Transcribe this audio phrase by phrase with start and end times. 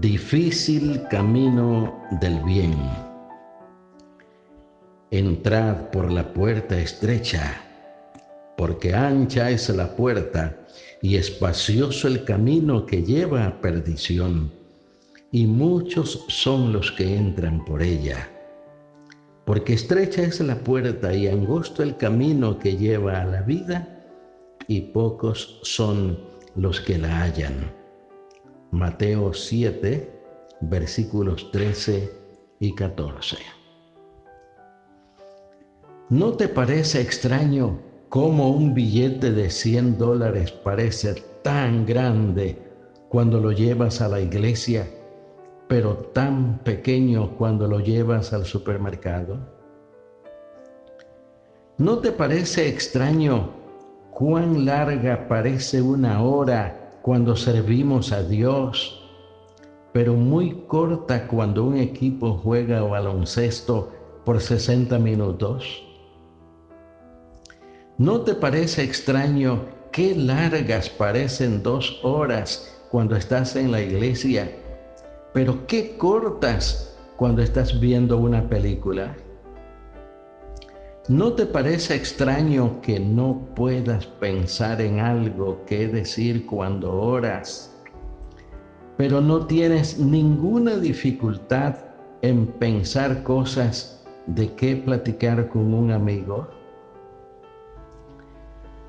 [0.00, 2.74] Difícil camino del bien.
[5.10, 7.60] Entrad por la puerta estrecha,
[8.56, 10.56] porque ancha es la puerta
[11.00, 14.50] y espacioso el camino que lleva a perdición,
[15.30, 18.28] y muchos son los que entran por ella.
[19.44, 24.04] Porque estrecha es la puerta y angosto el camino que lleva a la vida,
[24.66, 26.18] y pocos son
[26.56, 27.83] los que la hallan.
[28.74, 30.10] Mateo 7,
[30.62, 32.10] versículos 13
[32.58, 33.36] y 14.
[36.10, 42.58] ¿No te parece extraño cómo un billete de 100 dólares parece tan grande
[43.08, 44.90] cuando lo llevas a la iglesia,
[45.68, 49.38] pero tan pequeño cuando lo llevas al supermercado?
[51.78, 53.50] ¿No te parece extraño
[54.10, 58.98] cuán larga parece una hora cuando servimos a Dios,
[59.92, 63.92] pero muy corta cuando un equipo juega baloncesto
[64.24, 65.84] por 60 minutos?
[67.98, 74.50] ¿No te parece extraño qué largas parecen dos horas cuando estás en la iglesia,
[75.34, 79.14] pero qué cortas cuando estás viendo una película?
[81.08, 87.76] ¿No te parece extraño que no puedas pensar en algo que decir cuando oras,
[88.96, 91.74] pero no tienes ninguna dificultad
[92.22, 96.48] en pensar cosas de qué platicar con un amigo?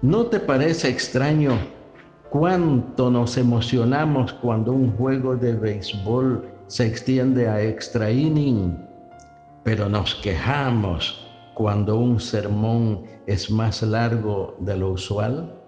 [0.01, 1.57] ¿No te parece extraño
[2.29, 8.73] cuánto nos emocionamos cuando un juego de béisbol se extiende a extra inning,
[9.65, 11.24] pero nos quejamos
[11.55, 15.59] cuando un sermón es más largo de lo usual?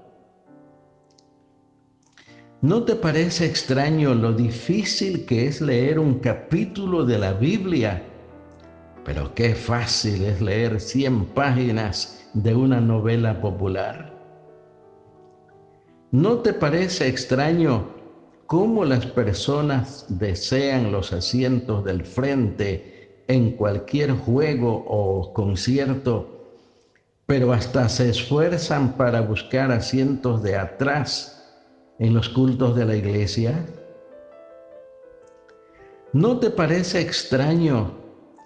[2.61, 8.03] ¿No te parece extraño lo difícil que es leer un capítulo de la Biblia?
[9.05, 14.13] Pero qué fácil es leer 100 páginas de una novela popular.
[16.11, 17.89] ¿No te parece extraño
[18.47, 22.96] cómo las personas desean los asientos del frente
[23.27, 26.37] en cualquier juego o concierto,
[27.25, 31.37] pero hasta se esfuerzan para buscar asientos de atrás
[31.99, 33.65] en los cultos de la iglesia?
[36.13, 37.91] ¿No te parece extraño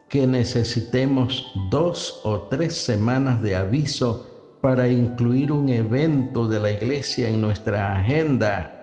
[0.10, 7.30] que necesitemos dos o tres semanas de aviso para incluir un evento de la iglesia
[7.30, 8.78] en nuestra agenda?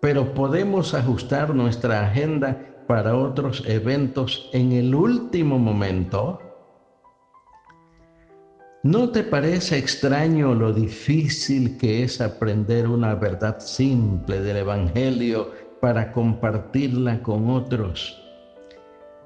[0.00, 6.40] Pero podemos ajustar nuestra agenda para otros eventos en el último momento?
[8.82, 16.12] ¿No te parece extraño lo difícil que es aprender una verdad simple del Evangelio para
[16.12, 18.16] compartirla con otros?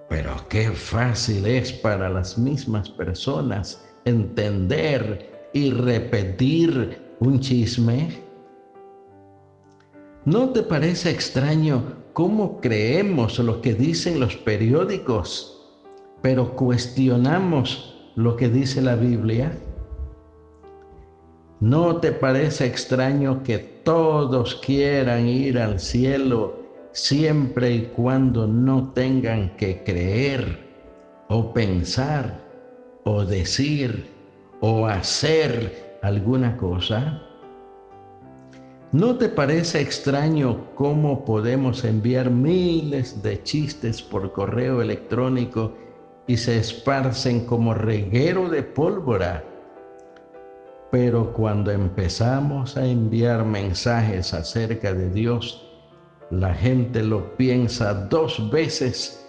[0.08, 8.29] Pero qué fácil es para las mismas personas entender y repetir un chisme.
[10.26, 11.82] ¿No te parece extraño
[12.12, 15.58] cómo creemos lo que dicen los periódicos,
[16.20, 19.56] pero cuestionamos lo que dice la Biblia?
[21.60, 26.54] ¿No te parece extraño que todos quieran ir al cielo
[26.92, 30.68] siempre y cuando no tengan que creer
[31.30, 32.46] o pensar
[33.04, 34.04] o decir
[34.60, 37.22] o hacer alguna cosa?
[38.92, 45.74] ¿No te parece extraño cómo podemos enviar miles de chistes por correo electrónico
[46.26, 49.44] y se esparcen como reguero de pólvora?
[50.90, 55.70] Pero cuando empezamos a enviar mensajes acerca de Dios,
[56.30, 59.24] la gente lo piensa dos veces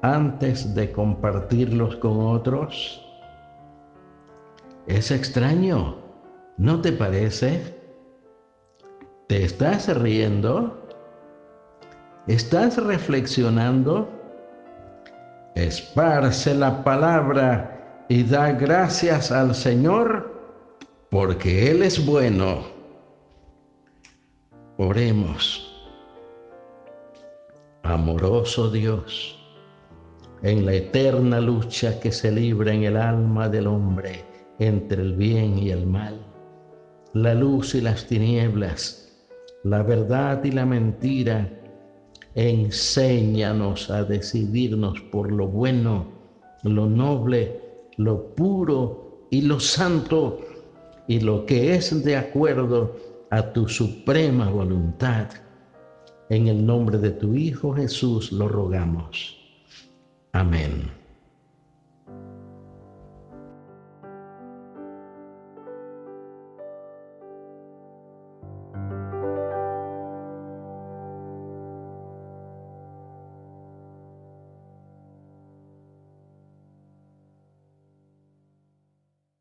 [0.00, 3.04] antes de compartirlos con otros.
[4.86, 5.98] Es extraño,
[6.56, 7.83] ¿no te parece?
[9.34, 10.80] ¿Te estás riendo?
[12.28, 14.08] ¿Estás reflexionando?
[15.56, 20.32] Esparce la palabra y da gracias al Señor
[21.10, 22.62] porque Él es bueno.
[24.76, 25.84] Oremos.
[27.82, 29.36] amoroso Dios,
[30.44, 34.24] en la eterna lucha que se libra en el alma del hombre
[34.60, 36.24] entre el bien y el mal,
[37.14, 39.03] la luz y las tinieblas,
[39.64, 41.50] la verdad y la mentira,
[42.34, 46.06] enséñanos a decidirnos por lo bueno,
[46.62, 47.60] lo noble,
[47.96, 50.40] lo puro y lo santo,
[51.08, 52.96] y lo que es de acuerdo
[53.30, 55.28] a tu suprema voluntad.
[56.30, 59.36] En el nombre de tu Hijo Jesús lo rogamos.
[60.32, 61.03] Amén.